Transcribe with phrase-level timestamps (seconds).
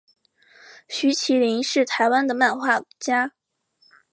[0.87, 3.33] 徐麒麟是台湾的漫画家。